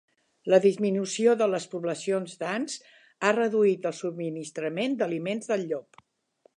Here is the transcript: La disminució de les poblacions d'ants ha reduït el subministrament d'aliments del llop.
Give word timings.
La 0.51 0.59
disminució 0.61 1.35
de 1.41 1.47
les 1.51 1.67
poblacions 1.75 2.33
d'ants 2.41 2.79
ha 3.29 3.33
reduït 3.39 3.87
el 3.91 3.97
subministrament 4.01 5.01
d'aliments 5.03 5.53
del 5.55 5.73
llop. 5.75 6.07